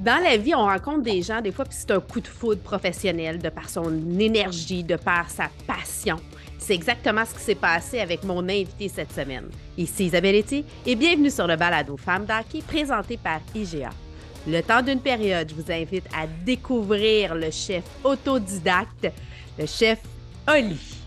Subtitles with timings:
[0.00, 2.62] Dans la vie, on rencontre des gens, des fois, puis c'est un coup de foudre
[2.62, 6.16] professionnel de par son énergie, de par sa passion.
[6.56, 9.50] C'est exactement ce qui s'est passé avec mon invité cette semaine.
[9.76, 13.90] Ici Isabelle Etty et bienvenue sur le balado Femmes d'Hockey présenté par IGA.
[14.48, 19.06] Le temps d'une période, je vous invite à découvrir le chef autodidacte,
[19.58, 19.98] le chef
[20.48, 20.99] Oli.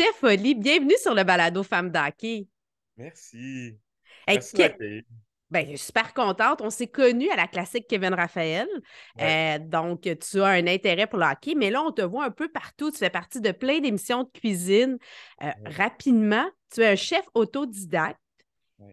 [0.00, 2.48] Chef Oli, bienvenue sur le balado Femmes d'Hockey.
[2.96, 3.78] Merci.
[4.26, 4.56] Merci
[5.50, 6.62] ben, je suis super contente.
[6.62, 8.66] On s'est connus à la classique Kevin Raphaël.
[9.20, 12.30] Euh, donc, tu as un intérêt pour le hockey, mais là, on te voit un
[12.30, 12.90] peu partout.
[12.90, 14.96] Tu fais partie de plein d'émissions de cuisine.
[15.42, 18.18] Euh, rapidement, tu es un chef autodidacte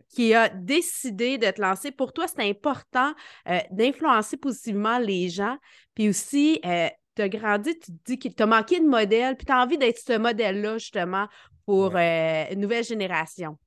[0.10, 1.92] qui a décidé de te lancer.
[1.92, 3.14] Pour toi, c'est important
[3.48, 5.56] euh, d'influencer positivement les gens.
[5.96, 6.60] Puis aussi,
[7.18, 9.62] tu as grandi, tu te dis que tu as manqué de modèle, puis tu as
[9.62, 11.28] envie d'être ce modèle-là, justement,
[11.66, 13.58] pour euh, une nouvelle génération.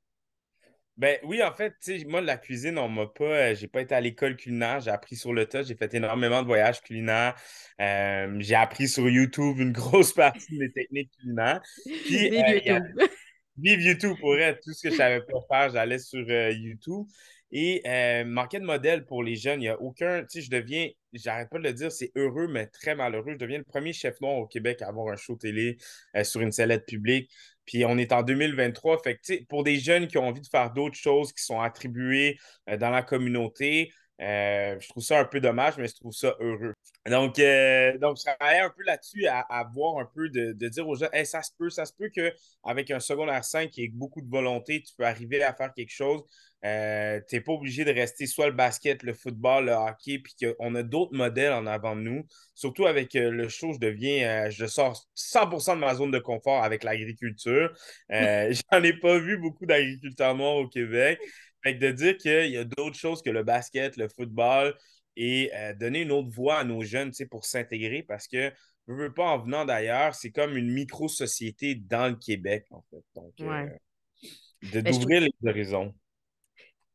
[0.96, 1.74] Ben oui, en fait,
[2.06, 3.24] moi, la cuisine, on m'a pas.
[3.24, 6.42] Euh, j'ai pas été à l'école culinaire, j'ai appris sur le tas, j'ai fait énormément
[6.42, 7.34] de voyages culinaires.
[7.80, 11.60] Euh, j'ai appris sur YouTube une grosse partie des techniques culinaires.
[11.84, 12.84] Puis, Vive YouTube.
[13.56, 17.06] Vive YouTube pour être tout ce que je savais pas faire, j'allais sur YouTube.
[17.52, 20.22] Et euh, manquer de modèle pour les jeunes, il n'y a aucun.
[20.22, 23.32] Tu sais, je deviens, j'arrête pas de le dire, c'est heureux, mais très malheureux.
[23.32, 25.76] Je deviens le premier chef noir au Québec à avoir un show télé
[26.16, 27.30] euh, sur une sellette publique.
[27.66, 29.02] Puis on est en 2023.
[29.02, 32.38] Fait que, pour des jeunes qui ont envie de faire d'autres choses qui sont attribuées
[32.68, 36.74] euh, dans la communauté, je trouve ça un peu dommage, mais je trouve ça heureux.
[37.06, 37.36] Donc,
[38.00, 41.42] donc je travaillais un peu là-dessus à, voir un peu de, dire aux gens ça
[41.42, 44.94] se peut, ça se peut qu'avec un secondaire 5 qui a beaucoup de volonté, tu
[44.96, 46.22] peux arriver à faire quelque chose.
[46.64, 50.34] Euh, tu n'es pas obligé de rester soit le basket, le football, le hockey, puis
[50.38, 52.26] qu'on a d'autres modèles en avant de nous.
[52.54, 56.18] Surtout avec euh, le show, je deviens, euh, je sors 100% de ma zone de
[56.18, 57.72] confort avec l'agriculture.
[58.10, 61.18] J'en ai pas vu beaucoup d'agriculteurs noirs au Québec.
[61.62, 64.74] Fait de dire qu'il y a d'autres choses que le basket, le football,
[65.16, 68.50] et donner une autre voix à nos jeunes pour s'intégrer parce que
[68.88, 73.04] je veux pas en venant d'ailleurs, c'est comme une micro-société dans le Québec, en fait.
[73.14, 73.34] Donc,
[74.62, 75.94] de d'ouvrir les horizons.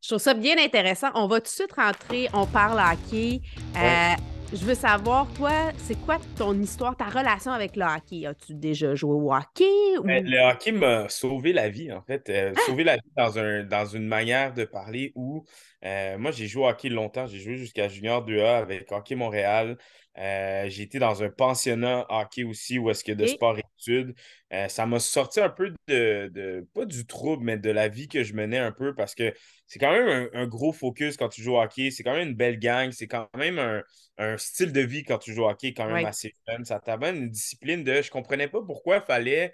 [0.01, 1.09] Je trouve ça bien intéressant.
[1.15, 3.41] On va tout de suite rentrer, on parle hockey.
[3.75, 4.13] Euh,
[4.53, 8.25] je veux savoir, toi, c'est quoi ton histoire, ta relation avec le hockey?
[8.25, 9.65] As-tu déjà joué au hockey?
[10.03, 12.29] Ben, le hockey m'a sauvé la vie, en fait.
[12.29, 12.61] Euh, ah!
[12.65, 15.43] sauvé la vie dans, un, dans une manière de parler où
[15.83, 17.27] euh, moi, j'ai joué au hockey longtemps.
[17.27, 19.77] J'ai joué jusqu'à Junior 2A avec Hockey Montréal.
[20.17, 24.15] Euh, j'ai été dans un pensionnat hockey aussi où est-ce que de sport-études.
[24.53, 28.23] Euh, ça m'a sorti un peu de, pas du trouble, mais de la vie que
[28.23, 29.33] je menais un peu parce que
[29.67, 31.91] c'est quand même un, gros focus quand tu joues au hockey.
[31.91, 32.91] C'est quand même une belle gang.
[32.91, 36.33] C'est quand même un, style de vie quand tu joues au hockey quand même assez
[36.45, 36.63] fun.
[36.63, 39.53] Ça t'amène une discipline de je comprenais pas pourquoi il fallait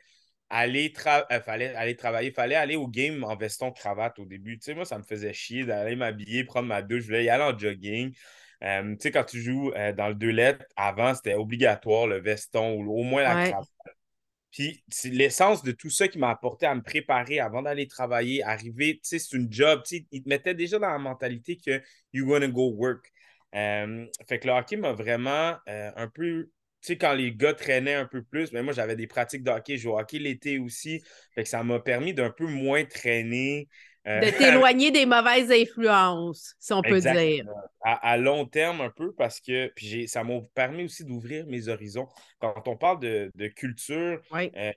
[0.52, 4.60] aller, euh, fallait aller travailler, il fallait aller au game en veston cravate au début.
[4.60, 7.30] Tu sais, moi, ça me faisait chier d'aller m'habiller, prendre ma douche, je voulais y
[7.30, 8.14] aller en jogging.
[8.64, 12.20] Euh, tu sais, quand tu joues euh, dans le deux lettres, avant, c'était obligatoire le
[12.20, 13.68] veston ou au moins la cravate.
[14.52, 18.44] Puis c'est l'essence de tout ça qui m'a apporté à me préparer avant d'aller travailler,
[18.44, 19.82] arriver, tu sais, c'est une job.
[19.86, 23.12] Tu sais, ils te mettaient déjà dans la mentalité que you wanna go work.
[23.56, 26.50] Euh, fait que le hockey m'a vraiment un peu
[26.82, 29.44] tu sais, quand les gars traînaient un peu plus, mais ben, moi, j'avais des pratiques
[29.44, 29.78] de hockey.
[29.78, 31.04] Je jouais au hockey l'été aussi.
[31.36, 33.70] Fait que ça m'a permis d'un peu moins traîner.
[34.08, 37.46] Euh, de t'éloigner des mauvaises influences, si on peut dire.
[37.84, 42.08] À, long terme, un peu, parce que puis ça m'a permis aussi d'ouvrir mes horizons.
[42.40, 44.72] Quand on parle de, culture, euh, euh,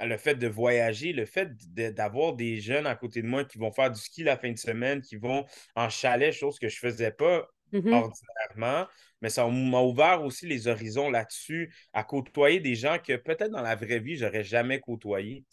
[0.00, 3.72] le fait de voyager, le fait d'avoir des jeunes à côté de moi qui vont
[3.72, 5.44] faire du ski la fin de semaine, qui vont
[5.74, 7.92] en chalet, chose que je ne faisais pas mm-hmm.
[7.92, 8.86] ordinairement
[9.22, 13.62] mais ça m'a ouvert aussi les horizons là-dessus, à côtoyer des gens que peut-être dans
[13.62, 15.44] la vraie vie, j'aurais jamais côtoyé.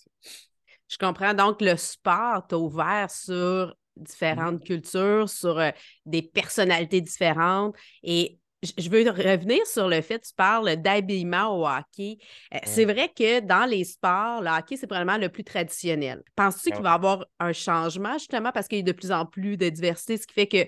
[0.89, 1.33] Je comprends.
[1.33, 4.66] Donc, le sport t'a ouvert sur différentes mmh.
[4.66, 5.71] cultures, sur euh,
[6.05, 7.75] des personnalités différentes.
[8.03, 8.39] Et
[8.77, 12.18] je veux revenir sur le fait, tu parles d'habillement au hockey.
[12.53, 16.24] Euh, c'est vrai que dans les sports, le hockey, c'est probablement le plus traditionnel.
[16.35, 19.25] Penses-tu qu'il va y avoir un changement justement parce qu'il y a de plus en
[19.25, 20.68] plus de diversité, ce qui fait que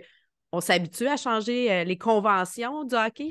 [0.52, 3.30] on s'habitue à changer euh, les conventions du hockey?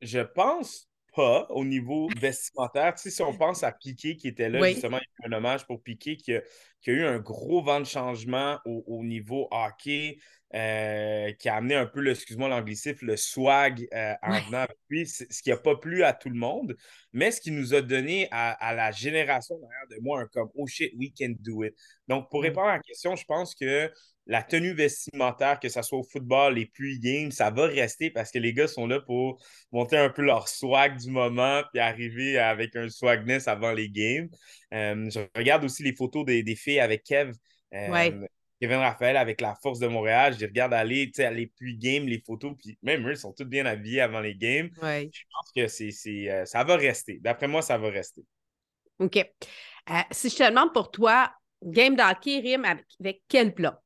[0.00, 2.94] Je, pense pas au niveau vestimentaire.
[2.94, 5.38] Tu sais, si on pense à Piqué qui était là, justement, il y a un
[5.38, 6.42] hommage pour Piqué qui a,
[6.86, 10.18] eu un gros vent de changement au, niveau hockey.
[10.54, 14.76] Euh, qui a amené un peu, le, excuse-moi l'anglicisme, le swag euh, en venant avec
[14.90, 16.76] lui, ce qui n'a pas plu à tout le monde,
[17.12, 20.66] mais ce qui nous a donné à, la génération derrière de moi un comme Oh
[20.66, 21.74] shit, we can do it.
[22.06, 23.90] Donc, pour répondre à la question, je pense que
[24.26, 28.38] la tenue vestimentaire, que ce soit au football, les pre-games, ça va rester parce que
[28.38, 32.76] les gars sont là pour monter un peu leur swag du moment puis arriver avec
[32.76, 34.28] un swagness avant les games.
[34.74, 37.32] Euh, je regarde aussi les photos des, filles avec Kev.
[38.62, 40.34] Kevin Raphaël avec la force de Montréal.
[40.34, 43.16] Je les regarde aller, tu sais, aller plus game, les photos, puis même eux, ils
[43.16, 44.70] sont tous bien habillés avant les games.
[44.80, 47.18] Je pense que c'est, euh, ça va rester.
[47.20, 48.22] D'après moi, ça va rester.
[49.00, 49.16] OK.
[49.16, 53.82] Euh, si je te demande pour toi, game d'hockey rime avec, quel plat?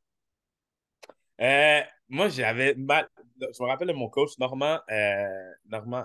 [1.40, 1.80] Euh,
[2.10, 3.08] moi, j'avais mal.
[3.40, 4.78] Je me rappelle de mon coach, Normand.
[5.64, 6.04] Normand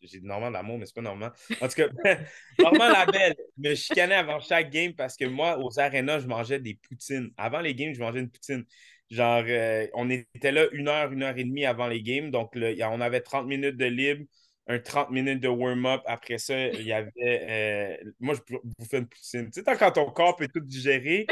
[0.00, 1.30] j'ai dit Normand d'amour, mais c'est pas Normand.
[1.60, 1.88] En tout cas,
[2.58, 6.74] Normand Labelle me chicanait avant chaque game parce que moi, aux arénas, je mangeais des
[6.74, 7.30] poutines.
[7.36, 8.64] Avant les games, je mangeais une poutine.
[9.10, 12.30] Genre, euh, on était là une heure, une heure et demie avant les games.
[12.30, 14.24] Donc, on avait 30 minutes de libre,
[14.66, 16.02] un 30 minutes de warm-up.
[16.06, 17.10] Après ça, il y avait.
[17.18, 19.50] Euh, moi, je bouffais une poutine.
[19.50, 21.26] Tu sais, quand ton corps peut tout digérer,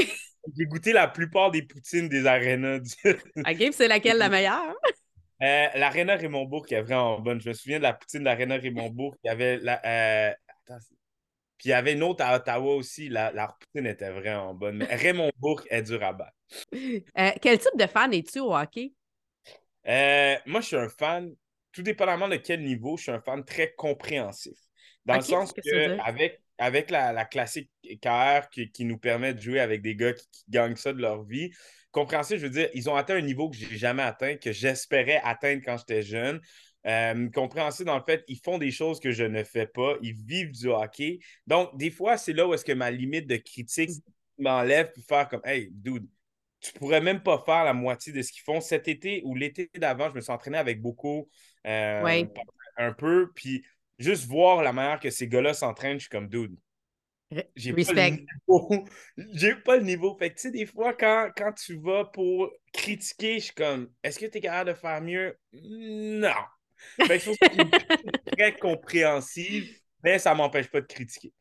[0.57, 2.81] j'ai goûté la plupart des poutines des arénas.
[3.45, 4.77] À game, c'est laquelle la meilleure?
[5.43, 7.41] Euh, L'Arena Raymondbourg qui est vraiment bonne.
[7.41, 9.17] Je me souviens de la poutine de l'Arena Raymondbourg.
[9.25, 9.81] Y avait la.
[9.85, 10.35] Euh,
[11.57, 13.09] puis il y avait une autre à Ottawa aussi.
[13.09, 14.77] La, la poutine était vraiment bonne.
[14.79, 16.33] Mais Raymondbourg est du rabat.
[16.75, 18.93] Euh, quel type de fan es-tu au hockey?
[20.47, 21.35] moi, je suis un fan,
[21.73, 24.59] tout dépendamment de quel niveau, je suis un fan très compréhensif.
[25.05, 27.71] Dans le sens que, avec, avec la, classique
[28.03, 31.51] KR qui, nous permet de jouer avec des gars qui gagnent ça de leur vie,
[31.91, 34.53] compréhensif, je veux dire, ils ont atteint un niveau que je n'ai jamais atteint, que
[34.53, 36.39] j'espérais atteindre quand j'étais jeune.
[36.87, 40.15] Euh, compréhensif dans le fait, ils font des choses que je ne fais pas, ils
[40.15, 41.19] vivent du hockey.
[41.47, 43.91] Donc, des fois, c'est là où est-ce que ma limite de critique
[44.39, 46.07] m'enlève pour faire comme Hey, dude,
[46.61, 48.61] tu pourrais même pas faire la moitié de ce qu'ils font.
[48.61, 51.27] Cet été ou l'été d'avant, je me suis entraîné avec beaucoup,
[51.67, 52.25] euh,
[52.77, 53.65] un peu, puis
[54.01, 56.57] juste voir la manière que ces gars-là s'entraînent, je suis comme dude.
[57.55, 58.85] J'ai pas, le niveau.
[59.35, 60.17] J'ai pas le niveau.
[60.19, 63.89] Fait que, tu sais, des fois, quand, quand tu vas pour critiquer, je suis comme,
[64.03, 65.39] est-ce que tu es capable de faire mieux?
[65.53, 66.35] Non.
[67.07, 71.33] Fait que je que très compréhensive, mais ça m'empêche pas de critiquer.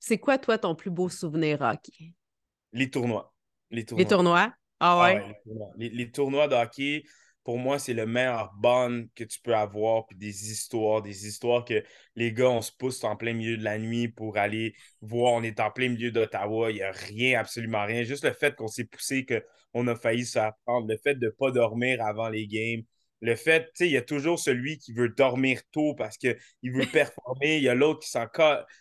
[0.00, 2.12] c'est quoi, toi, ton plus beau souvenir hockey?
[2.72, 3.32] Les tournois.
[3.70, 4.02] Les tournois.
[4.02, 4.52] Les tournois?
[4.80, 5.36] Ah, ah ouais?
[5.76, 7.04] les, les, tournois de hockey,
[7.44, 11.64] pour moi, c'est le meilleur bond que tu peux avoir, puis des histoires, des histoires
[11.64, 11.82] que
[12.14, 15.42] les gars, on se pousse en plein milieu de la nuit pour aller voir, on
[15.42, 18.02] est en plein milieu d'Ottawa, il n'y a rien, absolument rien.
[18.02, 21.50] Juste le fait qu'on s'est poussé, qu'on a failli s'apprendre, le fait de ne pas
[21.50, 22.82] dormir avant les games,
[23.20, 26.36] le fait, tu sais, il y a toujours celui qui veut dormir tôt parce qu'il
[26.64, 27.58] veut performer.
[27.58, 28.26] Il y a l'autre qui s'en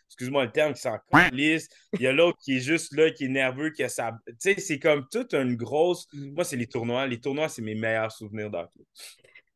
[0.07, 1.67] excuse-moi le terme, qui s'en calisse.
[1.93, 4.11] Il y a l'autre qui est juste là, qui est nerveux, qui a sa.
[4.27, 6.07] Tu sais, c'est comme toute une grosse.
[6.13, 6.33] Mm.
[6.35, 7.05] Moi, c'est les tournois.
[7.07, 8.85] Les tournois, c'est mes meilleurs souvenirs d'hockey.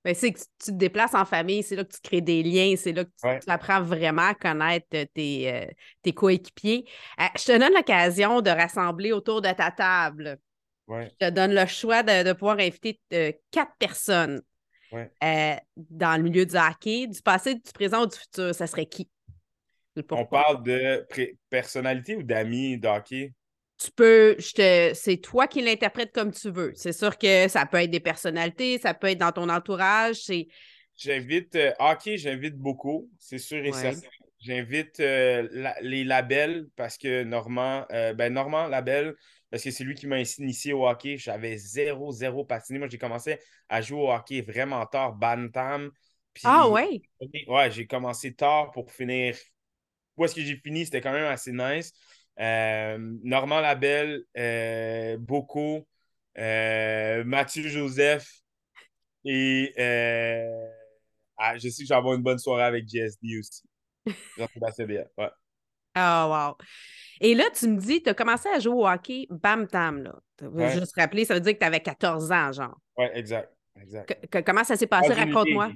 [0.04, 2.76] Ben, c'est que tu te déplaces en famille, c'est là que tu crées des liens,
[2.76, 5.66] c'est là que tu, apprends vraiment à connaître tes, euh,
[6.02, 6.84] tes coéquipiers.
[7.22, 10.40] Euh, je te donne l'occasion de rassembler autour de ta table.
[10.90, 14.42] Je te donne le choix de, pouvoir inviter euh, quatre personnes
[14.94, 18.86] euh, dans le milieu du hockey, du passé, du présent ou du futur, ça serait
[18.86, 19.10] qui?
[20.10, 21.06] On parle de
[21.50, 23.34] personnalité ou d'amis de hockey?
[23.78, 26.72] Tu peux, c'est toi qui l'interprètes comme tu veux.
[26.76, 30.32] C'est sûr que ça peut être des personnalités, ça peut être dans ton entourage.
[30.96, 34.08] J'invite, euh, hockey, j'invite beaucoup, c'est sûr et certain.
[34.40, 35.48] J'invite euh,
[35.82, 39.16] les labels parce que Normand, ben Normand Label,
[39.54, 41.16] parce que c'est lui qui m'a initié au hockey.
[41.16, 42.80] J'avais zéro, zéro patiné.
[42.80, 43.38] Moi, j'ai commencé
[43.70, 45.92] à jouer au hockey vraiment tard, Bantam.
[46.44, 47.04] ah ouais?
[47.48, 49.38] Ouais, j'ai commencé tard pour finir.
[50.18, 50.86] Où est-ce que j'ai fini?
[50.86, 51.94] C'était quand même assez nice.
[52.40, 55.88] Euh, Normand Labelle, euh, Boko,
[56.40, 58.28] euh, Mathieu Joseph
[59.24, 59.72] et
[61.38, 63.62] ah, je sais que j'avais une bonne soirée avec GSD aussi.
[64.36, 65.30] Jean-Sébastien Ouais.
[65.96, 66.58] Oh, wow.
[67.22, 70.16] Et là, tu me dis, tu as commencé à jouer au hockey, bam tam, là.
[70.38, 72.78] Tu veux juste rappeler, ça veut dire que tu avais 14 ans, genre.
[72.98, 73.54] Oui, exact.
[73.80, 74.44] exact.
[74.46, 75.14] comment ça s'est passé?
[75.14, 75.72] Raconte-moi.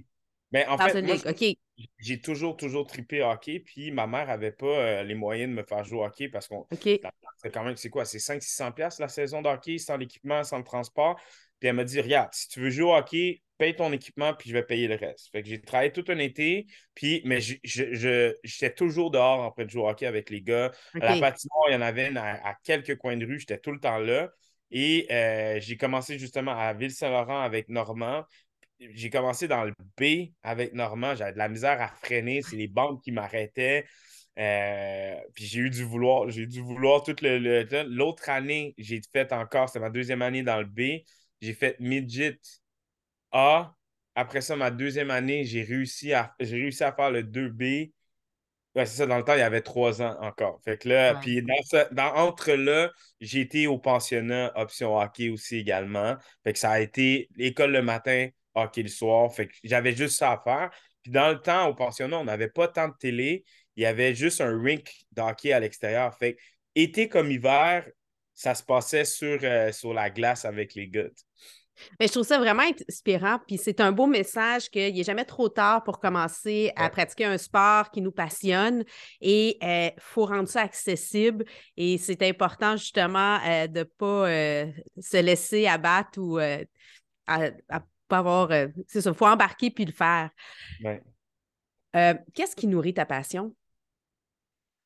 [0.51, 1.55] Ben, en fait,
[1.99, 5.63] j'ai toujours, toujours trippé hockey, puis ma mère n'avait pas euh, les moyens de me
[5.63, 6.65] faire jouer au hockey parce qu'on.
[6.71, 8.05] C'est quand même, c'est quoi?
[8.05, 11.19] C'est 500-600$ la saison de hockey, sans l'équipement, sans le transport.
[11.59, 14.49] Puis elle m'a dit, regarde, si tu veux jouer au hockey, paye ton équipement, puis
[14.49, 15.29] je vais payer le reste.
[15.31, 19.81] Fait que j'ai travaillé tout un été, puis, mais j'étais toujours dehors train de jouer
[19.81, 20.71] au hockey avec les gars.
[21.01, 23.79] À la patinoire, il y en avait à, quelques coins de rue, j'étais tout le
[23.79, 24.29] temps là.
[24.69, 28.25] Et euh, j'ai commencé justement à Ville-Saint-Laurent avec Normand.
[28.79, 31.15] J'ai commencé dans le B avec Normand.
[31.15, 32.41] J'avais de la misère à freiner.
[32.41, 33.85] C'est les bandes qui m'arrêtaient.
[34.37, 39.33] Euh, puis j'ai eu du vouloir, j'ai dû vouloir tout le, L'autre année, j'ai fait
[39.33, 41.03] encore, c'est ma deuxième année dans le B.
[41.41, 42.39] J'ai fait midget
[43.31, 43.73] A.
[44.15, 47.91] Après ça, ma deuxième année, j'ai réussi à, j'ai réussi à faire le 2B.
[48.75, 50.59] c'est ça, dans le temps, il y avait trois ans encore.
[50.63, 51.43] Fait que là, puis
[51.91, 56.15] dans, entre là, j'ai été au pensionnat option hockey aussi également.
[56.43, 59.31] Fait que ça a été l'école le matin, hockey le soir.
[59.33, 60.71] Fait que j'avais juste ça à faire.
[61.03, 63.45] Puis dans le temps, au pensionnat, on n'avait pas tant de télé.
[63.75, 66.15] Il y avait juste un rink d'hockey à l'extérieur.
[66.17, 66.41] Fait que
[66.73, 67.87] été comme hiver,
[68.33, 71.09] ça se passait sur, euh, sur la glace avec les gars.
[71.99, 73.39] Mais je trouve ça vraiment inspirant.
[73.45, 77.37] Puis c'est un beau message qu'il n'est jamais trop tard pour commencer à pratiquer un
[77.37, 78.83] sport qui nous passionne
[79.21, 81.45] et il euh, faut rendre ça accessible.
[81.75, 87.39] Et c'est important justement euh, de ne pas se laisser abattre ou à,
[88.07, 88.49] pas avoir.
[88.87, 90.29] c'est ça, il faut embarquer puis le faire.
[92.33, 93.53] Qu'est-ce qui nourrit ta passion?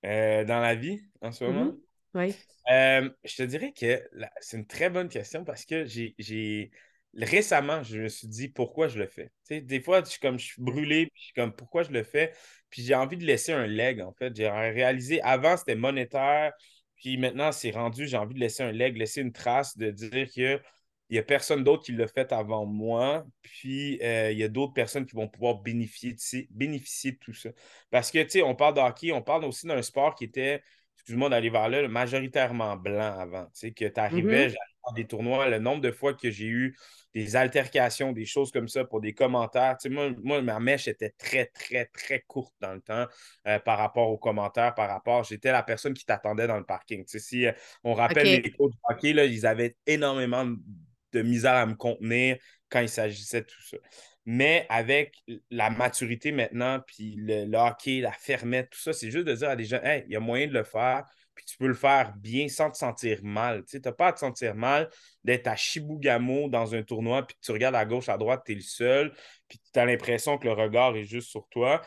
[0.04, 1.66] dans la vie en ce moment?
[1.66, 1.91] Mm-hmm.
[2.14, 2.36] Oui.
[2.70, 4.02] Euh, je te dirais que
[4.40, 6.72] c'est une très bonne question parce que j'ai
[7.16, 9.32] récemment, je me suis dit pourquoi je le fais.
[9.50, 12.04] des fois, je suis comme je suis brûlé, puis je suis comme pourquoi je le
[12.04, 12.34] fais?
[12.70, 14.36] Puis j'ai envie de laisser un leg, en fait.
[14.36, 16.54] J'ai réalisé, avant, c'était monétaire,
[16.96, 20.28] puis maintenant, c'est rendu, j'ai envie de laisser un leg, laisser une trace, de dire
[20.34, 20.62] que
[21.10, 23.26] il n'y a personne d'autre qui l'a fait avant moi.
[23.42, 26.14] Puis, euh, il y a d'autres personnes qui vont pouvoir bénéficier
[26.50, 27.50] de, de tout ça.
[27.90, 30.64] Parce que, tu sais, on parle d'hockey, on parle aussi d'un sport qui était
[31.02, 33.46] excuse-moi d'aller vers là, majoritairement blanc avant.
[33.46, 34.56] Tu sais, que tu arrivais mm-hmm.
[34.88, 36.76] dans des tournois, le nombre de fois que j'ai eu
[37.14, 39.78] des altercations, des choses comme ça pour des commentaires.
[39.78, 43.08] Tu sais, moi, moi, ma mèche était très, très, très courte dans le temps
[43.48, 45.24] euh, par rapport aux commentaires, par rapport.
[45.24, 47.04] J'étais la personne qui t'attendait dans le parking.
[47.04, 47.52] Tu sais, si euh,
[47.84, 52.38] on rappelle les coachs de hockey, là, ils avaient énormément de misère à me contenir
[52.72, 53.78] quand il s'agissait de tout ça.
[54.26, 55.16] Mais avec
[55.50, 59.56] la maturité maintenant, puis le, hockey, la fermette, tout ça, c'est juste de dire à
[59.56, 62.14] des gens, hey, il y a moyen de le faire, puis tu peux le faire
[62.18, 63.66] bien sans te sentir mal.
[63.66, 64.90] Tu n'as pas à te sentir mal
[65.24, 68.56] d'être à Chibougamau dans un tournoi, puis tu regardes à gauche, à droite, tu es
[68.56, 69.14] le seul,
[69.48, 71.82] puis tu as l'impression que le regard est juste sur toi.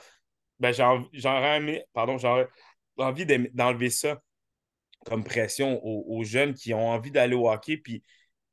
[0.59, 0.73] Ben,
[1.13, 2.17] j'aurais pardon,
[2.99, 4.21] envie d'enlever ça
[5.05, 8.03] comme pression aux, jeunes qui ont envie d'aller au hockey, puis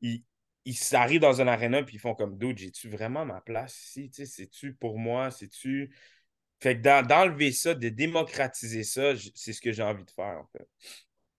[0.01, 0.23] ils,
[0.65, 4.11] ils arrivent dans un aréna puis ils font comme Dude, j'ai-tu vraiment ma place ici?
[4.25, 5.31] C'est-tu pour moi?
[5.31, 5.95] C'est-tu.
[6.61, 10.49] Fait que d'enlever ça, de démocratiser ça, c'est ce que j'ai envie de faire, en.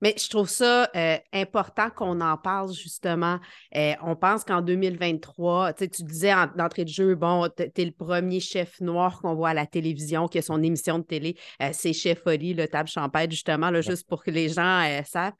[0.02, 3.38] Mais je trouve ça euh, important qu'on en parle justement.
[3.76, 8.40] Euh, on pense qu'en 2023, tu disais d'entrée de jeu, bon, tu es le premier
[8.40, 11.36] chef noir qu'on voit à la télévision qui a son émission de télé.
[11.62, 15.34] Euh, c'est Chef Oli, le table champagne, justement, là, juste pour que les gens savent.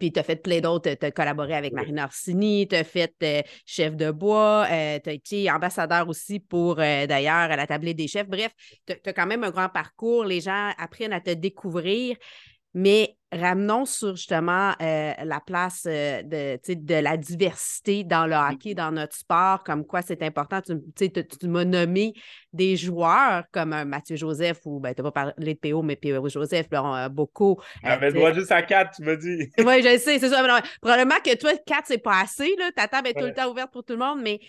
[0.00, 0.92] puis tu as fait plein d'autres.
[0.94, 3.14] Tu as collaboré avec Marine Orsini, tu as fait
[3.64, 8.28] chef de bois, tu as été ambassadeur aussi pour, d'ailleurs, la tablée des chefs.
[8.28, 8.50] Bref,
[8.84, 10.24] tu as quand même un grand parcours.
[10.24, 12.16] Les gens apprennent à te découvrir.
[12.74, 18.74] Mais ramenons sur justement euh, la place euh, de, de, la diversité dans le hockey,
[18.74, 20.60] dans notre sport, comme quoi c'est important.
[20.62, 22.14] Tu, tu m'as nommé
[22.52, 25.96] des joueurs comme un Mathieu Joseph ou ben, tu n'as pas parlé de PO, mais
[25.96, 27.60] PO Joseph, euh, Bocco.
[27.82, 29.50] mais droit juste à 4, tu m'as dit.
[29.58, 30.62] oui, je sais, c'est ça.
[30.80, 32.54] probablement que toi, 4, c'est pas assez.
[32.58, 32.70] Là.
[32.74, 34.40] Ta table est tout le temps ouverte pour tout le monde, mais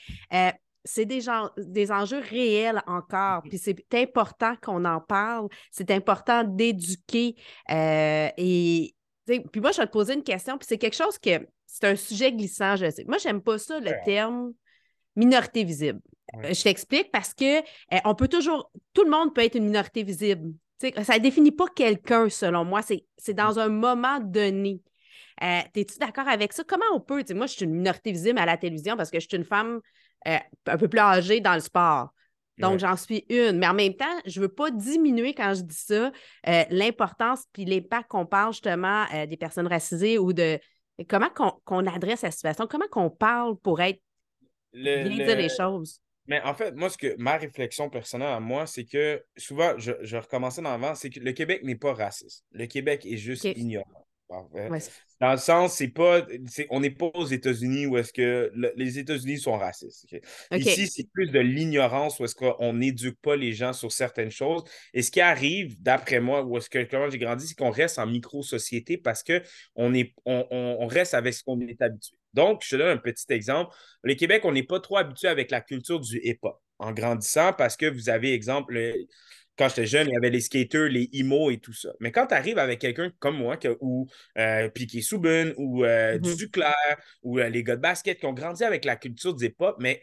[0.83, 1.25] c'est des,
[1.57, 3.43] des enjeux réels encore.
[3.43, 5.47] Puis c'est important qu'on en parle.
[5.71, 7.35] C'est important d'éduquer.
[7.71, 8.95] Euh, et
[9.25, 10.57] puis moi, je vais te poser une question.
[10.57, 13.03] Puis c'est quelque chose que c'est un sujet glissant, je sais.
[13.05, 14.53] Moi, j'aime pas ça, le terme
[15.15, 16.01] minorité visible.
[16.35, 19.65] Euh, je t'explique parce que euh, on peut toujours, tout le monde peut être une
[19.65, 20.53] minorité visible.
[20.79, 22.81] ça ne définit pas quelqu'un, selon moi.
[22.81, 24.81] C'est dans un moment donné.
[25.41, 26.63] Es-tu d'accord avec ça?
[26.65, 27.23] Comment on peut?
[27.33, 29.79] Moi, je suis une minorité visible à la télévision parce que je suis une femme
[30.27, 32.13] euh, un peu plus âgée dans le sport.
[32.59, 33.57] Donc, j'en suis une.
[33.57, 36.11] Mais en même temps, je ne veux pas diminuer quand je dis ça
[36.47, 40.59] euh, l'importance puis l'impact qu'on parle justement euh, des personnes racisées ou de
[41.07, 41.29] comment
[41.63, 44.01] qu'on adresse la situation, comment qu'on parle pour être
[44.73, 46.01] bien dire les choses.
[46.27, 49.93] Mais en fait, moi, ce que ma réflexion personnelle à moi, c'est que souvent, je,
[50.01, 52.43] je recommençais dans le c'est que le Québec n'est pas raciste.
[52.51, 54.05] Le Québec est juste ignorant.
[55.19, 56.25] Dans le sens, c'est pas,
[56.69, 60.05] on n'est pas aux États-Unis où est-ce que les États-Unis sont racistes.
[60.51, 64.63] Ici, c'est plus de l'ignorance où est-ce qu'on n'éduque pas les gens sur certaines choses.
[64.93, 67.97] Et ce qui arrive, d'après moi, où est-ce que comment j'ai grandi, c'est qu'on reste
[67.97, 69.93] en micro-société parce qu'on
[70.25, 72.15] on, on reste avec ce qu'on est habitué.
[72.33, 73.75] Donc, je te donne un petit exemple.
[74.03, 77.75] Le Québec, on n'est pas trop habitué avec la culture du hip-hop en grandissant parce
[77.75, 78.79] que vous avez, exemple,
[79.59, 81.89] quand j'étais jeune, il y avait les skaters, les emo et tout ça.
[81.99, 86.17] Mais quand tu arrives avec quelqu'un comme moi, que, ou euh, Piqué Souben, ou euh,
[86.17, 86.37] mm-hmm.
[86.37, 89.75] Duclair, ou euh, les gars de basket qui ont grandi avec la culture du hip-hop,
[89.79, 90.01] mais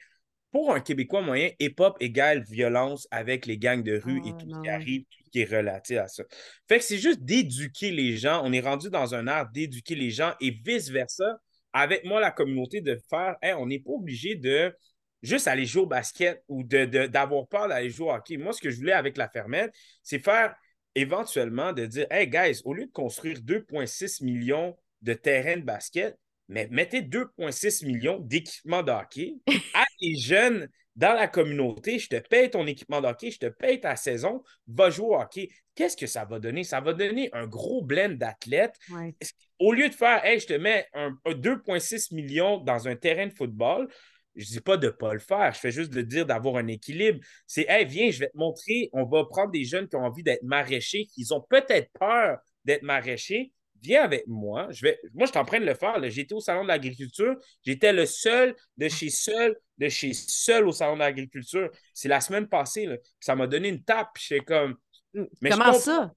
[0.53, 4.51] pour un Québécois moyen, hip-hop égale violence avec les gangs de rue et Ah, tout
[4.55, 6.25] ce qui arrive, tout ce qui est relaté à ça.
[6.69, 8.43] Fait que c'est juste d'éduquer les gens.
[8.45, 11.41] On est rendu dans un art d'éduquer les gens et vice-versa.
[11.73, 14.75] Avec moi, la communauté, de faire, Hey, on n'est pas obligé de
[15.23, 18.37] juste aller jouer au basket ou de, de- d'avoir peur d'aller jouer au hockey.
[18.37, 20.55] Moi, ce que je voulais avec la fermette, c'est faire
[20.95, 26.17] éventuellement de dire, Hey, guys, au lieu de construire 2,6 millions de terrains de basket,
[26.49, 29.35] mais mettez 2,6 millions d'équipements de hockey
[29.75, 31.99] à les jeunes dans la communauté.
[31.99, 35.17] Je te paye ton équipement de hockey, je te paye ta saison, va jouer au
[35.21, 35.51] hockey.
[35.75, 36.65] Qu'est-ce que ça va donner?
[36.65, 38.77] Ça va donner un gros blend d'athlètes.
[38.91, 39.15] Ouais.
[39.59, 43.27] Au lieu de faire, hey, je te mets un, un 2,6 millions dans un terrain
[43.27, 43.89] de football,
[44.37, 45.53] je ne dis pas de ne pas le faire.
[45.53, 47.21] Je fais juste de dire d'avoir un équilibre.
[47.47, 48.91] C'est, hey, viens, je vais te montrer.
[48.93, 52.83] On va prendre des jeunes qui ont envie d'être maraîchers, qui ont peut-être peur d'être
[52.83, 53.53] maraîchers.
[53.83, 54.69] Viens avec moi.
[54.71, 54.99] Je vais...
[55.15, 55.99] Moi, je suis en train de le faire.
[56.11, 57.37] J'étais au Salon de l'agriculture.
[57.65, 61.71] J'étais le seul de chez seul, de chez seul au Salon de l'agriculture.
[61.93, 62.87] C'est la semaine passée.
[62.87, 62.97] là.
[63.21, 64.11] Ça m'a donné une tape.
[64.19, 64.77] J'étais comme.
[65.15, 66.13] Mais je Comment ça?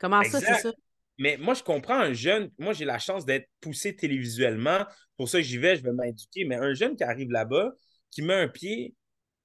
[0.00, 0.72] Comment ça, c'est ça?
[1.20, 2.50] Mais moi, je comprends un jeune.
[2.58, 4.86] Moi, j'ai la chance d'être poussé télévisuellement.
[5.18, 6.46] Pour ça, j'y vais, je vais m'éduquer.
[6.46, 7.72] Mais un jeune qui arrive là-bas,
[8.10, 8.94] qui met un pied,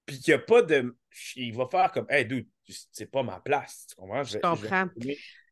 [0.06, 0.96] puis qui n'a pas de.
[1.36, 2.48] Il va faire comme, hey, dude,
[2.92, 3.88] c'est pas ma place.
[3.90, 4.24] Tu comprends?
[4.24, 4.86] Je comprends.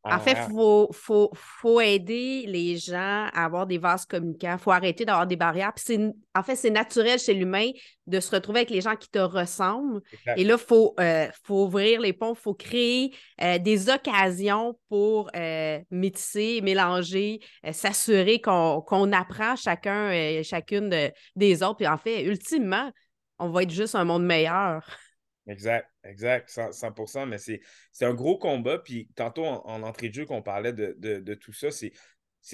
[0.05, 4.51] En fait, il faut, faut, faut aider les gens à avoir des vases communicants.
[4.53, 5.72] Il faut arrêter d'avoir des barrières.
[5.74, 5.98] Puis
[6.36, 7.69] en fait, c'est naturel chez l'humain
[8.05, 10.01] de se retrouver avec les gens qui te ressemblent.
[10.12, 10.38] Exact.
[10.38, 14.77] Et là, il faut, euh, faut ouvrir les ponts, il faut créer euh, des occasions
[14.89, 17.39] pour euh, métisser, mélanger,
[17.72, 21.77] s'assurer qu'on, apprend chacun et chacune de- des autres.
[21.77, 22.91] Puis en fait, ultimement,
[23.39, 24.86] on va être juste un monde meilleur.
[25.47, 27.59] Exact, exact, 100%, 100%, mais c'est
[28.05, 28.79] un gros combat.
[28.79, 31.91] Puis tantôt, en, en entrée de jeu, qu'on parlait de, de- de tout ça, c'est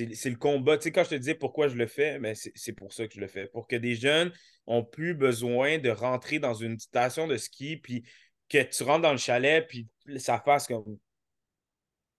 [0.05, 0.77] le combat.
[0.77, 3.13] Tu sais, quand je te disais pourquoi je le fais, mais c'est pour ça que
[3.13, 3.47] je le fais.
[3.47, 4.31] Pour que des jeunes
[4.65, 8.03] ont plus besoin de rentrer dans une station de ski, puis
[8.49, 10.97] que tu rentres dans le chalet, puis ça fasse comme.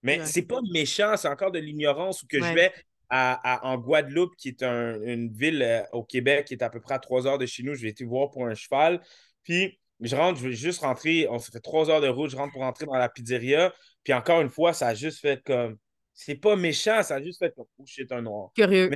[0.03, 0.27] Mais Ouais.
[0.27, 2.73] c'est pas méchant, c'est encore de l'ignorance ou que je vais
[3.11, 6.71] à, à- en Guadeloupe, qui est un- une ville euh, au Québec qui est à
[6.71, 7.75] peu près à trois heures de chez nous.
[7.75, 9.01] Je vais été voir pour un cheval.
[9.43, 11.27] Puis je rentre, je vais juste rentrer.
[11.29, 13.73] On se fait trois heures de route, je rentre pour rentrer dans la pizzeria.
[14.05, 15.79] Puis encore une fois, ça a juste fait comme.
[16.15, 17.67] C'est pas méchant, ça a juste fait comme.
[17.79, 18.51] Oh shit, un noir.
[18.55, 18.91] Curieux.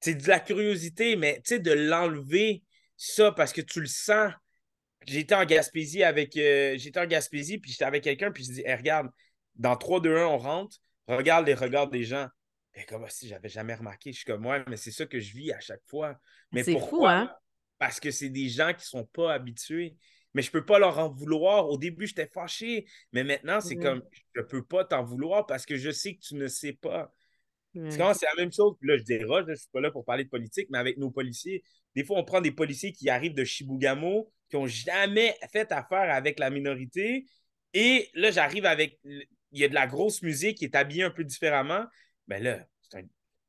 [0.00, 2.62] C'est de la curiosité, mais tu sais, de l'enlever,
[2.96, 4.32] ça, parce que tu le sens.
[5.06, 6.36] J'étais en Gaspésie avec.
[6.36, 9.08] euh, j'étais en Gaspésie, puis j'étais avec quelqu'un, puis je dis, Hey, regarde,
[9.56, 12.28] dans 3, 2, 1, on rentre, regarde les regards des gens.
[12.74, 15.32] Et comme si j'avais jamais remarqué, je suis comme, ouais, mais c'est ça que je
[15.34, 16.16] vis à chaque fois.
[16.52, 17.34] Mais C'est fou, hein?
[17.78, 19.96] Parce que c'est des gens qui sont pas habitués.
[20.34, 21.68] Mais je peux pas leur en vouloir.
[21.68, 23.82] Au début, j'étais fâché, mais maintenant, c'est Ouais.
[23.82, 24.02] comme,
[24.34, 27.12] je peux pas t'en vouloir parce que je sais que tu ne sais pas.
[27.74, 28.74] C'est la même chose.
[28.82, 31.62] Là, je déroge, je suis pas là pour parler de politique, mais avec nos policiers,
[31.94, 36.12] des fois, on prend des policiers qui arrivent de Chibougamau, qui ont jamais fait affaire
[36.12, 37.26] avec la minorité.
[37.72, 38.98] Et là, j'arrive avec.
[39.04, 41.84] Il y a de la grosse musique qui est habillée un peu différemment.
[42.28, 43.02] Mais là, c'est un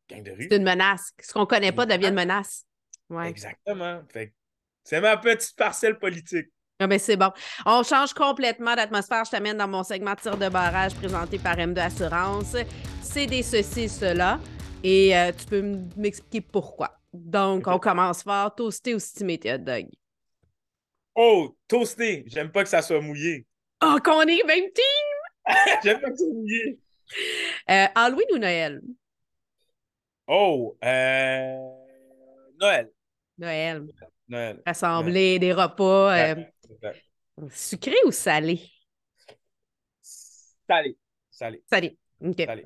[0.10, 0.48] gang de rue.
[0.50, 1.14] C'est une menace.
[1.20, 2.66] Ce qu'on connaît pas devient une menace.
[3.10, 3.30] Ouais.
[3.30, 4.04] Exactement.
[4.10, 4.34] Fait
[4.84, 6.48] c'est ma petite parcelle politique.
[6.84, 7.30] Ah ben c'est bon.
[7.68, 9.24] On change complètement d'atmosphère.
[9.24, 12.56] Je t'amène dans mon segment tir de barrage présenté par M2 Assurance.
[13.04, 14.40] C'est des ceci, cela.
[14.84, 15.62] Et euh, tu peux
[15.96, 16.98] m'expliquer pourquoi.
[17.14, 18.56] Donc, on commence fort.
[18.56, 19.90] Toasté ou hot dogs?
[21.14, 22.24] Oh, toasté.
[22.26, 23.46] J'aime pas que ça soit mouillé.
[23.84, 25.46] Oh, qu'on est même team!
[25.84, 26.80] J'aime pas que ça soit mouillé.
[27.70, 28.82] Euh, Halloween ou Noël?
[30.26, 31.58] Oh, euh...
[32.60, 32.90] Noël.
[33.38, 33.84] Noël.
[34.28, 34.62] Noël.
[34.66, 36.18] Rassembler des repas.
[36.18, 36.36] euh,
[36.72, 37.00] Exact.
[37.50, 38.62] sucré ou salé?
[40.68, 40.98] Salé.
[41.30, 41.64] Salé.
[41.70, 41.98] Salé.
[42.22, 42.42] OK.
[42.46, 42.66] Salé.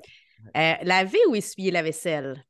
[0.56, 2.44] Euh, laver ou essuyer la vaisselle?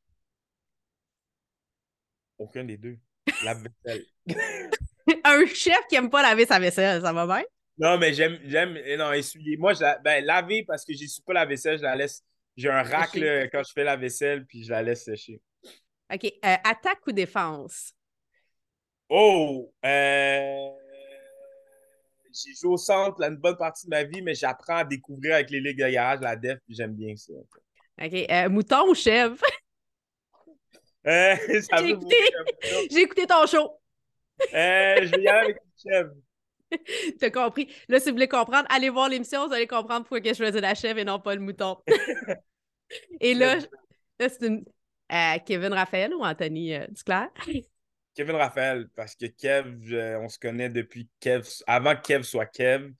[2.39, 2.99] Aucun des deux.
[3.45, 4.07] La vaisselle.
[5.25, 7.45] Un chef qui aime pas laver sa vaisselle, ça va bien?
[7.79, 9.57] non, mais j'aime, j'aime, eh non, essuyer.
[9.57, 12.23] Moi, je la, ben, laver parce que j'essuie pas la vaisselle, je la laisse.
[12.57, 15.41] J'ai un rack là, quand je fais la vaisselle, puis je la laisse sécher.
[16.13, 16.25] OK.
[16.25, 17.93] Euh, attaque ou défense?
[19.09, 19.73] Oh!
[19.85, 20.71] euh,
[22.45, 25.35] J'ai joué au centre là, une bonne partie de ma vie, mais j'apprends à découvrir
[25.37, 27.33] avec les ligues de garage, la def, puis j'aime bien ça.
[28.03, 28.13] OK.
[28.31, 29.39] Euh, mouton ou chèvre?
[31.07, 31.37] Euh,
[31.79, 32.17] J'ai écouté.
[32.91, 33.71] J'ai écouté ton show.
[34.53, 36.11] Euh, je vais y aller avec une chèvre.
[37.21, 37.73] T'as compris.
[37.89, 40.61] Là, si vous voulez comprendre, allez voir l'émission, vous allez comprendre pourquoi que je faisais
[40.61, 41.77] la chèvre et non pas le mouton.
[43.21, 43.57] et là,
[44.19, 44.65] là c'est une.
[45.13, 47.29] euh, Kevin Raphaël ou Anthony euh, Duclair?
[48.17, 52.47] Kevin Raphaël, parce que Kev, euh, on se connaît depuis Kev, avant que Kev soit
[52.47, 52.91] Kev.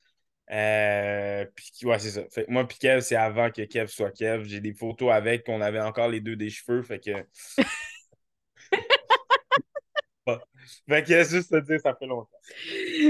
[0.51, 2.23] Euh, puis, ouais, c'est ça.
[2.31, 4.45] Fait que moi, puis Kev, c'est avant que Kev soit Kev.
[4.45, 6.83] J'ai des photos avec, qu'on avait encore les deux des cheveux.
[6.83, 7.13] Fait que.
[10.89, 12.29] fait que juste te dire, ça fait longtemps.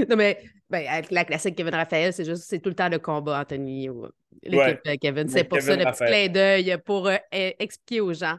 [0.09, 2.99] Non, mais ben, avec la classique Kevin Raphaël, c'est juste, c'est tout le temps le
[2.99, 3.89] combat, Anthony,
[4.43, 5.27] l'équipe de Kevin.
[5.27, 8.37] C'est pour ça le petit clin d'œil pour euh, e, expliquer aux gens.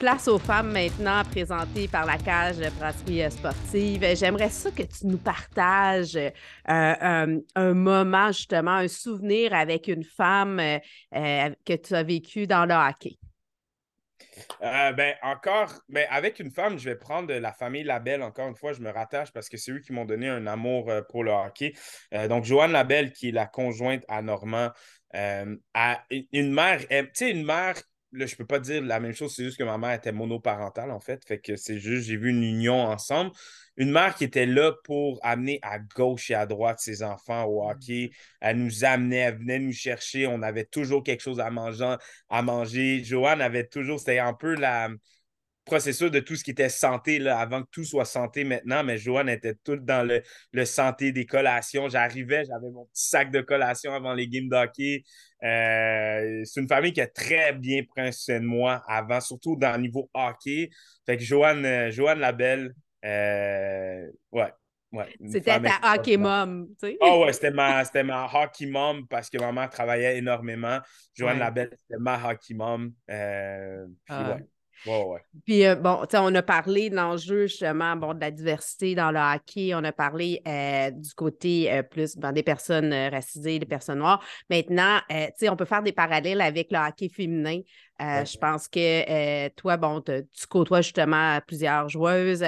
[0.00, 4.02] Place aux femmes maintenant, présentées par la cage de brasserie sportive.
[4.16, 6.32] J'aimerais ça que tu nous partages euh,
[6.66, 12.72] un, moment, justement, un souvenir avec une femme euh, que tu as vécu dans le
[12.72, 13.18] hockey.
[14.62, 18.22] Euh, ben, encore, ben, avec une femme, je vais prendre la famille Labelle.
[18.22, 20.90] Encore une fois, je me rattache parce que c'est eux qui m'ont donné un amour
[20.90, 21.74] euh, pour le hockey.
[22.14, 24.70] Euh, donc, Joanne Labelle, qui est la conjointe à Normand,
[25.12, 27.74] a une mère, tu sais, une mère
[28.12, 30.90] là, je peux pas dire la même chose, c'est juste que ma mère était monoparentale,
[30.90, 31.24] en fait.
[31.26, 33.30] Fait que c'est juste, j'ai vu une union ensemble.
[33.76, 37.62] Une mère qui était là pour amener à gauche et à droite ses enfants au
[37.62, 37.70] mm.
[37.70, 38.10] hockey.
[38.40, 40.26] Elle nous amenait, elle venait nous chercher.
[40.26, 41.96] On avait toujours quelque chose à manger.
[42.28, 43.02] À manger.
[43.04, 44.90] Joanne avait toujours, c'était un peu la,
[45.70, 48.98] processus de tout ce qui était santé là, avant que tout soit santé maintenant, mais
[48.98, 51.88] Joanne était toute dans le, le santé des collations.
[51.88, 55.04] J'arrivais, j'avais mon petit sac de collations avant les games d'hockey.
[55.42, 59.72] Euh, c'est une famille qui a très bien pris soin de moi avant, surtout dans
[59.72, 60.70] le niveau hockey.
[61.06, 62.74] Fait que Joanne, euh, Joanne Labelle,
[63.04, 64.52] euh, ouais.
[64.92, 66.98] Ouais, c'était ta hockey mom, tu sais.
[67.00, 70.80] Oh ouais, c'était ma, ma hockey mom parce que maman travaillait énormément.
[71.14, 72.92] Joanne Labelle, c'était ma hockey mom.
[73.06, 73.16] puis
[74.08, 74.34] ah.
[74.34, 74.46] ouais.
[75.44, 78.94] Puis, euh, bon, tu sais, on a parlé de l'enjeu, justement, bon, de la diversité
[78.94, 79.74] dans le hockey.
[79.74, 84.24] On a parlé euh, du côté euh, plus ben, des personnes racisées, des personnes noires.
[84.48, 87.60] Maintenant, tu sais, on peut faire des parallèles avec le hockey féminin.
[87.98, 92.44] Je pense que toi, bon, tu côtoies justement plusieurs joueuses.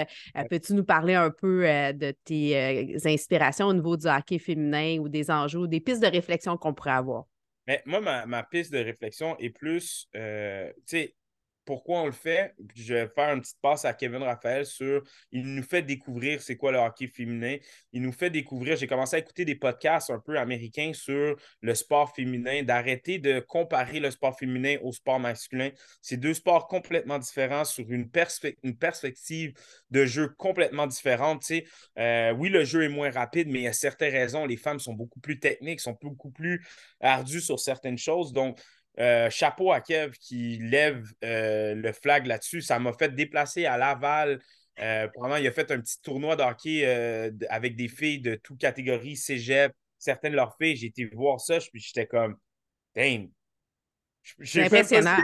[0.49, 5.31] Peux-tu nous parler un peu de tes inspirations au niveau du hockey féminin ou des
[5.31, 7.25] enjeux ou des pistes de réflexion qu'on pourrait avoir?
[7.67, 10.21] Mais moi, ma, ma, piste de réflexion est plus, tu
[10.87, 11.15] sais,
[11.65, 12.55] pourquoi on le fait.
[12.75, 15.03] Je vais faire une petite passe à Kevin Raphaël sur.
[15.31, 17.57] Il nous fait découvrir c'est quoi le hockey féminin.
[17.93, 18.77] Il nous fait découvrir.
[18.77, 23.41] J'ai commencé à écouter des podcasts un peu américains sur le sport féminin, d'arrêter de
[23.41, 25.71] comparer le sport féminin au sport masculin.
[26.01, 29.55] C'est deux sports complètement différents sur une, perspective
[29.91, 31.45] de jeu complètement différente.
[31.99, 34.47] Euh, oui, le jeu est moins rapide, mais il y a certaines raisons.
[34.47, 36.65] Les femmes sont beaucoup plus techniques, sont beaucoup plus
[37.01, 38.33] ardues sur certaines choses.
[38.33, 38.59] Donc,
[38.99, 42.61] euh, chapeau à Kev qui lève euh, le flag là-dessus.
[42.61, 44.41] Ça m'a fait déplacer à Laval.
[44.81, 46.85] Euh, pendant, il a fait un petit tournoi de hockey
[47.49, 50.77] avec des filles de toute catégorie, cégep, certaines de leurs filles.
[50.77, 52.37] J'ai été voir ça, puis j'étais comme,
[52.95, 53.29] damn.
[54.43, 55.19] C'est impressionnant.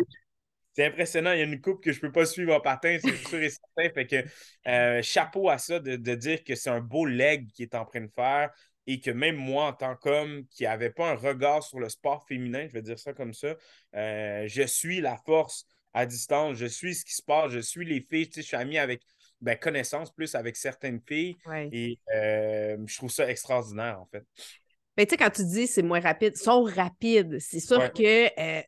[0.75, 1.33] C'est impressionnant.
[1.33, 3.41] Il y a une coupe que je ne peux pas suivre en patin, c'est sûr
[3.41, 3.95] et certain.
[3.95, 7.75] Fait que chapeau à ça de, de dire que c'est un beau leg qu'il est
[7.75, 8.51] en train de faire
[8.89, 12.27] et que même moi, en tant qu'homme qui n'avait pas un regard sur le sport
[12.27, 13.55] féminin, je vais dire ça comme ça,
[13.95, 17.85] euh, je suis la force à distance, je suis ce qui se passe, je suis
[17.85, 19.03] les filles, je suis ami avec
[19.43, 21.37] ben, connaissance plus avec certaines filles
[21.71, 24.25] et euh, je trouve ça extraordinaire en fait.
[24.97, 27.39] Mais ben, tu sais, quand tu dis c'est moins rapide, sont rapides.
[27.41, 28.63] C'est sûr que euh,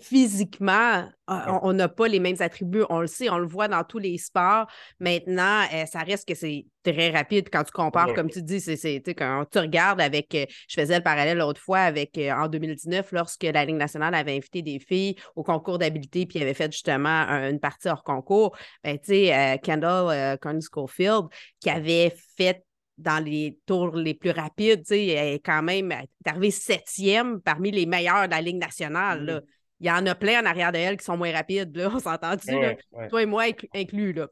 [0.00, 2.84] physiquement, on n'a pas les mêmes attributs.
[2.90, 4.66] On le sait, on le voit dans tous les sports.
[5.00, 7.48] Maintenant, euh, ça reste que c'est très rapide.
[7.50, 11.02] Quand tu compares, comme tu dis, c'est quand tu regardes avec, euh, je faisais le
[11.02, 15.16] parallèle l'autre fois avec euh, en 2019, lorsque la Ligue nationale avait invité des filles
[15.36, 18.56] au concours d'habilité, puis avait fait justement une partie hors concours.
[18.82, 21.26] Ben, tu sais, Kendall Connie Schofield,
[21.60, 22.64] qui avait fait
[22.96, 25.92] dans les tours les plus rapides, tu sais, elle est quand même
[26.24, 29.24] arrivée septième parmi les meilleurs de la Ligue nationale.
[29.24, 29.40] Là.
[29.40, 29.44] Mmh.
[29.80, 31.98] Il y en a plein en arrière de elle qui sont moins rapides, là, on
[31.98, 32.52] s'entend-tu?
[33.10, 34.28] Toi et moi inclus, là.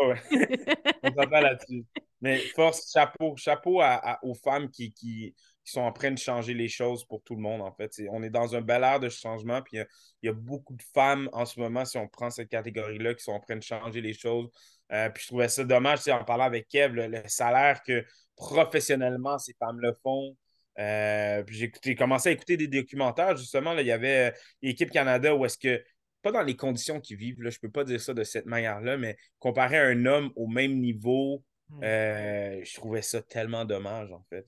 [0.00, 0.14] Oui,
[1.02, 1.84] on s'entend là-dessus.
[2.20, 3.80] Mais force, chapeau, chapeau
[4.22, 7.60] aux femmes qui, qui, sont en train de changer les choses pour tout le monde,
[7.60, 7.92] en fait.
[8.10, 9.76] on est dans un bel air de changement, puis
[10.22, 13.22] il y, a beaucoup de femmes en ce moment, si on prend cette catégorie-là, qui
[13.22, 14.48] sont en train de changer les choses.
[14.92, 18.04] Euh, puis je trouvais ça dommage, en parlant avec Kev, le, salaire que
[18.36, 20.36] professionnellement ces femmes le font.
[20.78, 23.74] Euh, puis j'ai commencé à écouter des documentaires, justement.
[23.74, 25.82] Là, il y avait euh, l'équipe Canada où est-ce que,
[26.22, 28.46] pas dans les conditions qu'ils vivent, là, je ne peux pas dire ça de cette
[28.46, 31.42] manière-là, mais comparer un homme au même niveau,
[31.82, 34.46] je trouvais ça tellement dommage, en fait.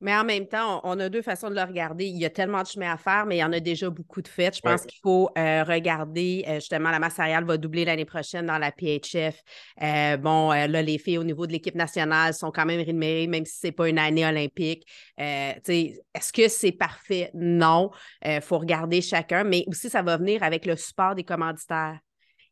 [0.00, 2.04] Mais en même temps, on, a deux façons de le regarder.
[2.04, 4.20] Il y a tellement de chemin à faire, mais il y en a déjà beaucoup
[4.20, 4.56] de faits.
[4.56, 8.46] Je pense qu'il faut euh, regarder, euh, justement, la masse salariale va doubler l'année prochaine
[8.46, 9.40] dans la PHF.
[9.82, 13.46] Euh, bon, là, les filles au niveau de l'équipe nationale sont quand même rémunérées, même
[13.46, 14.86] si ce n'est pas une année olympique.
[15.16, 17.30] Est-ce que c'est parfait?
[17.32, 17.90] Non.
[18.22, 21.98] Il faut regarder chacun, mais aussi, ça va venir avec le support des commanditaires.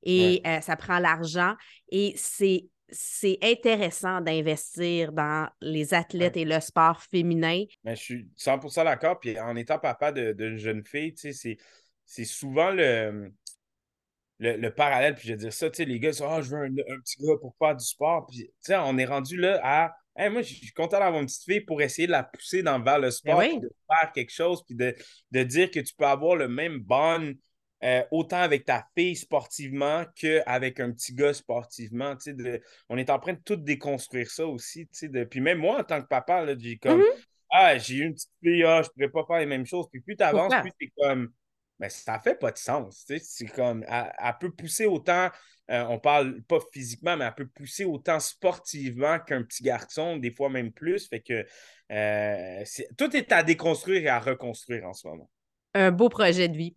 [0.02, 1.54] Et ça prend l'argent.
[1.90, 7.64] Et c'est c'est intéressant d'investir dans les athlètes et le sport féminin.
[7.84, 9.18] Mais je suis 100% d'accord.
[9.18, 13.32] Puis en étant papa d'une jeune fille, c'est souvent le,
[14.38, 16.70] le, parallèle, puis je vais dire ça, tu sais, les gars, ah, je veux un,
[16.70, 18.26] petit gars pour faire du sport.
[18.26, 21.44] Puis, tu sais, on est rendu là à, moi, je suis content d'avoir une petite
[21.44, 24.62] fille pour essayer de la pousser dans, vers le ben sport, de faire quelque chose,
[24.64, 24.94] puis de,
[25.32, 27.34] de, dire que tu peux avoir le même bond
[27.84, 32.14] euh, autant avec ta fille sportivement qu'avec un petit gars sportivement.
[32.26, 34.88] De, on est en train de tout déconstruire ça aussi.
[35.02, 37.24] De, puis même moi, en tant que papa, j'ai comme mm-hmm.
[37.50, 39.86] Ah, j'ai eu une petite fille, ah, je pourrais pas faire les mêmes choses.
[39.90, 41.30] Puis plus tu avances, plus c'est comme
[41.78, 43.04] mais ça fait pas de sens.
[43.06, 45.30] C'est comme elle, peut pousser autant,
[45.70, 50.32] euh, on parle pas physiquement, mais elle peut pousser autant sportivement qu'un petit garçon, des
[50.32, 51.08] fois même plus.
[51.08, 51.44] Fait que
[51.92, 52.64] euh,
[52.96, 55.30] tout est à déconstruire et à reconstruire en ce moment.
[55.74, 56.76] Un beau projet de vie.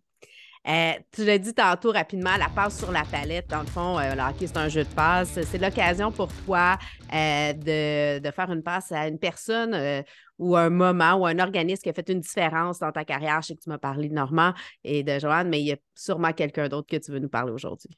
[0.66, 4.14] Euh, tu l'as dit tantôt rapidement, la passe sur la palette, dans le fond, euh,
[4.14, 5.40] le c'est un jeu de passe.
[5.42, 6.76] C'est l'occasion pour toi
[7.14, 10.04] euh, de, faire une passe à une personne
[10.38, 13.40] ou un moment ou un organisme qui a fait une différence dans ta carrière.
[13.42, 14.52] Je sais que tu m'as parlé de Normand
[14.84, 17.52] et de Joanne, mais il y a sûrement quelqu'un d'autre que tu veux nous parler
[17.52, 17.96] aujourd'hui.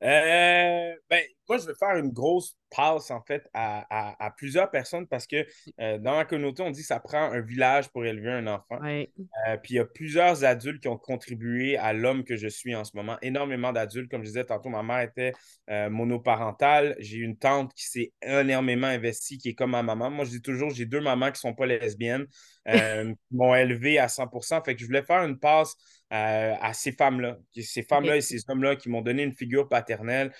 [0.00, 5.46] ben, moi, je vais faire une grosse passe, en fait, à, plusieurs personnes parce que
[5.80, 8.80] euh, dans la communauté, on dit que ça prend un village pour élever un enfant.
[8.82, 12.74] Euh, puis il y a plusieurs adultes qui ont contribué à l'homme que je suis
[12.74, 13.16] en ce moment.
[13.22, 14.10] Énormément d'adultes.
[14.10, 15.32] Comme je disais tantôt, ma mère était
[15.70, 16.96] euh, monoparentale.
[16.98, 20.10] J'ai une tante qui s'est énormément investie, qui est comme ma maman.
[20.10, 22.26] Moi, je dis toujours, j'ai deux mamans qui ne sont pas lesbiennes,
[22.66, 25.76] qui m'ont élevé à 100% Fait que je voulais faire une passe
[26.10, 30.32] à ces femmes-là, ces femmes-là et ces hommes-là qui m'ont donné une figure paternelle,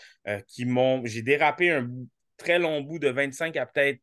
[0.46, 1.88] qui m'ont j'ai dérapé un
[2.37, 4.00] très long bout de 25 à peut-être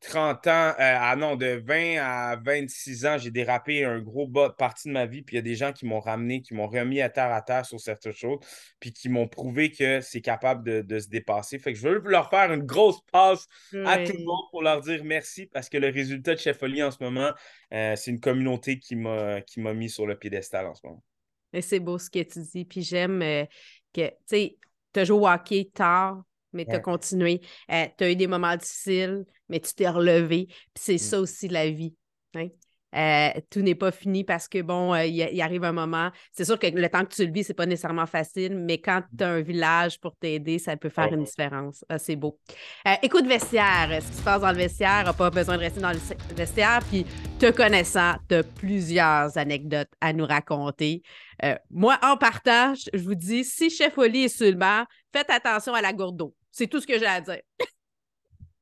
[0.00, 4.48] 30 ans, euh, ah non, de 20 à 26 ans, j'ai dérapé un gros bas
[4.48, 5.20] partie de ma vie.
[5.20, 7.42] Puis il y a des gens qui m'ont ramené, qui m'ont remis à terre à
[7.42, 8.38] terre sur certaines choses,
[8.80, 11.58] puis qui m'ont prouvé que c'est capable de, se dépasser.
[11.58, 13.46] Fait que je veux leur faire une grosse passe
[13.84, 16.82] à tout le monde pour leur dire merci parce que le résultat de Chef Oli
[16.82, 17.32] en ce moment,
[17.74, 19.42] euh, c'est une communauté qui m'a
[19.74, 21.02] mis sur le piédestal en ce moment.
[21.60, 22.64] C'est beau ce que tu dis.
[22.64, 23.44] Puis j'aime euh,
[23.92, 24.56] que, tu sais,
[24.92, 26.22] tu as joué au hockey tard,
[26.52, 27.40] mais tu as continué.
[27.70, 30.46] Euh, tu as eu des moments difficiles, mais tu t'es relevé.
[30.46, 30.98] Puis c'est mmh.
[30.98, 31.94] ça aussi la vie.
[32.34, 32.48] Hein?
[32.96, 36.10] Euh, tout n'est pas fini parce que, bon, euh, il, arrive un moment.
[36.32, 39.00] C'est sûr que le temps que tu le vis, c'est pas nécessairement facile, mais quand
[39.00, 39.16] mmh.
[39.16, 41.84] tu as un village pour t'aider, ça peut faire une différence.
[41.88, 42.38] Ah, c'est beau.
[43.02, 44.00] écoute, vestiaire.
[44.00, 46.00] Ce qui se passe dans le vestiaire n'a pas besoin de rester dans le
[46.34, 46.80] vestiaire.
[46.90, 47.06] Puis,
[47.38, 51.02] te connaissant, tu as plusieurs anecdotes à nous raconter.
[51.70, 55.74] moi, en partage, je vous dis, si Chef Oli est sur le banc, faites attention
[55.74, 56.34] à la gourde d'eau.
[56.50, 57.40] C'est tout ce que j'ai à dire.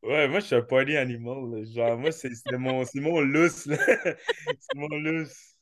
[0.09, 1.67] Ouais, moi, je suis un party animal.
[1.67, 3.69] Genre, moi, c'est mon, mon lousse.
[3.69, 5.55] c'est mon lousse.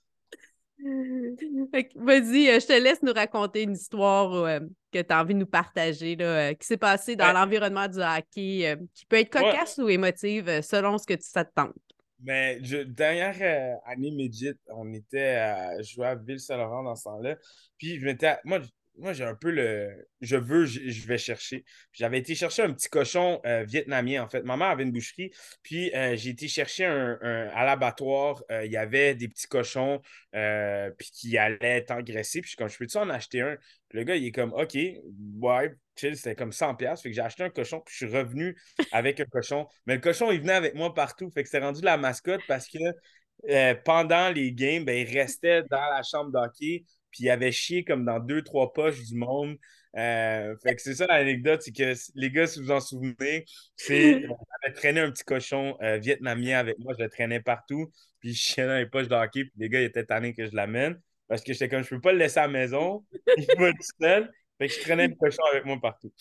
[0.78, 4.60] Vas-y, euh, je te laisse nous raconter une histoire euh,
[4.92, 7.98] que tu as envie de nous partager, là, euh, qui s'est passée dans l'environnement du
[7.98, 11.74] hockey, qui peut être cocasse ou émotive selon ce que tu, ça te tente.
[12.20, 17.36] Mais je, dernière année Midget, on était à jouer à Ville-Saint-Laurent dans ce temps-là.
[17.78, 18.36] Puis je m'étais.
[18.44, 18.60] Moi,
[18.98, 20.08] moi, j'ai un peu le.
[20.20, 21.64] Je veux, je, vais chercher.
[21.92, 24.42] J'avais été chercher un petit cochon euh, vietnamien, en fait.
[24.42, 25.30] Ma mère avait une boucherie.
[25.62, 27.18] Puis, euh, j'ai été chercher un,
[27.52, 28.42] à l'abattoir.
[28.50, 30.00] Euh, il y avait des petits cochons
[30.32, 32.40] puis qui allaient être engraissés.
[32.40, 33.56] Puis, je suis comme, je peux-tu en acheter un?
[33.88, 37.02] Puis, le gars, il est comme, OK, ouais, chill, c'était comme 100$.
[37.02, 37.80] Fait que j'ai acheté un cochon.
[37.84, 38.56] Puis, je suis revenu
[38.92, 39.66] avec un cochon.
[39.86, 41.30] Mais le cochon, il venait avec moi partout.
[41.30, 45.90] Fait que c'est rendu la mascotte parce que pendant les games, ben, il restait dans
[45.90, 46.84] la chambre d'hockey
[47.16, 49.56] puis il avait chié comme dans deux, trois poches du monde.
[49.96, 54.20] Euh, fait que c'est ça l'anecdote, c'est que les gars, si vous en souvenez, c'est
[54.62, 58.38] j'avais traîné un petit cochon euh, vietnamien avec moi, je le traînais partout, puis je
[58.38, 61.00] chiais dans les poches d'hockey, puis les gars ils étaient tannés que je l'amène.
[61.28, 63.06] Parce que j'étais comme je peux pas le laisser à la maison,
[63.38, 64.30] il va tout seul.
[64.58, 66.12] Fait que je traînais le cochon avec moi partout.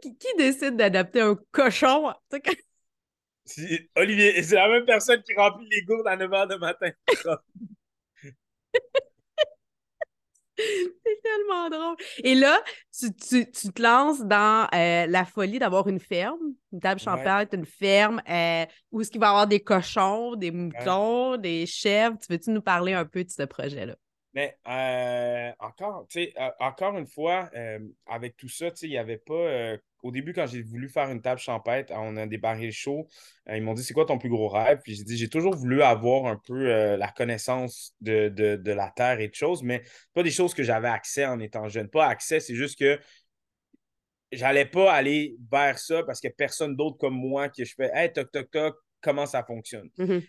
[0.00, 2.12] Qui, décide d'adapter un cochon?
[3.96, 6.90] Olivier, c'est la même personne qui remplit les gourdes à 9 h du matin.
[11.04, 11.96] C'est tellement drôle.
[12.24, 12.60] Et là,
[12.98, 16.38] tu, te lances dans euh, la folie d'avoir une ferme,
[16.72, 20.50] une table champêtre, une ferme, euh, où est-ce qu'il va y avoir des cochons, des
[20.50, 22.16] moutons, des chèvres?
[22.18, 23.96] Tu veux-tu nous parler un peu de ce projet-là?
[24.38, 26.06] Mais euh, encore,
[26.60, 27.50] encore une fois,
[28.06, 31.40] avec tout ça, il n'y avait pas au début, quand j'ai voulu faire une table
[31.40, 33.08] champêtre, on a des barils chauds.
[33.48, 34.80] Euh, ils m'ont dit c'est quoi ton plus gros rêve?
[34.84, 38.32] Puis j'ai dit j'ai toujours voulu avoir un peu euh, la connaissance de,
[38.64, 39.82] la terre et de choses, mais
[40.14, 41.88] pas des choses que j'avais accès en étant jeune.
[41.88, 43.00] Pas accès, c'est juste que
[44.30, 48.12] j'allais pas aller vers ça parce que personne d'autre comme moi qui je fais Hey,
[48.12, 49.88] toc, toc, toc, comment ça fonctionne?
[49.98, 50.22] Mm-hmm.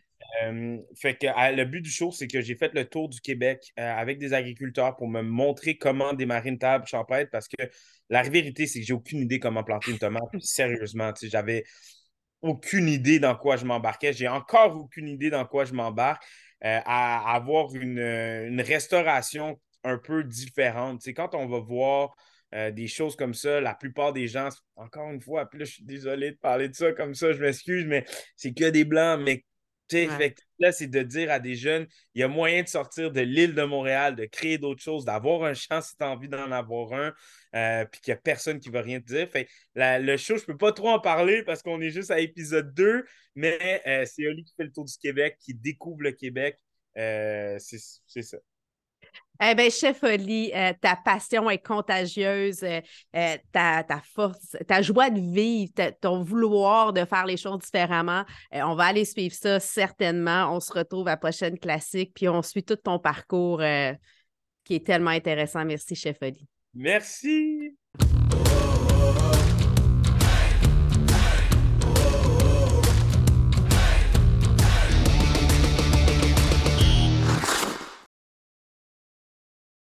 [0.43, 3.71] Euh, fait que le but du show, c'est que j'ai fait le tour du Québec
[3.77, 7.63] avec des agriculteurs pour me montrer comment démarrer une table champêtre parce que
[8.09, 10.23] la vérité, c'est que j'ai aucune idée comment planter une tomate.
[10.39, 11.63] Sérieusement, j'avais
[12.41, 14.13] aucune idée dans quoi je m'embarquais.
[14.13, 16.23] J'ai encore aucune idée dans quoi je m'embarque.
[16.65, 21.01] Euh, à avoir une, restauration un peu différentes.
[21.01, 22.13] C'est quand on va voir
[22.53, 26.31] euh, des choses comme ça, la plupart des gens, encore une fois, je suis désolé
[26.31, 28.03] de parler de ça comme ça, je m'excuse, mais
[28.35, 29.45] c'est que des blancs, mais
[30.59, 33.55] là, c'est de dire à des jeunes, il y a moyen de sortir de l'île
[33.55, 36.93] de Montréal, de créer d'autres choses, d'avoir un champ si tu as envie d'en avoir
[36.93, 37.13] un,
[37.55, 39.29] euh, puis qu'il n'y a personne qui va rien te dire.
[39.29, 42.19] Fait, le show, je ne peux pas trop en parler parce qu'on est juste à
[42.19, 46.11] épisode 2, mais euh, c'est Oli qui fait le tour du Québec, qui découvre le
[46.11, 46.57] Québec.
[46.95, 48.37] c'est ça.
[49.41, 52.81] Eh bien, Chef Oli, euh, ta passion est contagieuse, euh,
[53.15, 55.71] euh, ta, force, ta joie de vivre,
[56.01, 58.25] ton vouloir de faire les choses différemment.
[58.51, 60.53] on va aller suivre ça certainement.
[60.53, 63.61] On se retrouve à la prochaine classique, puis on suit tout ton parcours
[64.65, 65.63] qui est tellement intéressant.
[65.63, 66.45] Merci, Chef Oli.
[66.73, 67.77] Merci.